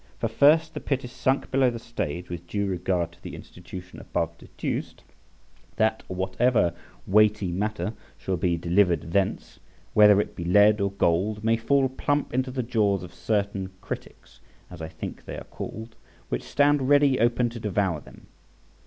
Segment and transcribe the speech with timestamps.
[0.17, 3.99] For, first, the pit is sunk below the stage with due regard to the institution
[3.99, 5.03] above deduced,
[5.75, 6.73] that whatever
[7.05, 9.59] weighty matter shall be delivered thence,
[9.93, 14.39] whether it be lead or gold, may fall plump into the jaws of certain critics,
[14.71, 15.95] as I think they are called,
[16.29, 18.25] which stand ready open to devour them.